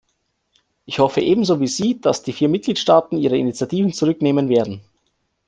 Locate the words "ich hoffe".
0.85-1.21